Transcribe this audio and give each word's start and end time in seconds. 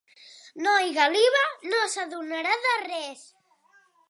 No 0.67 0.71
hi 0.85 0.95
galiva: 0.95 1.43
no 1.75 1.83
s'adonarà 1.93 2.57
de 2.67 2.75
res. 2.89 3.25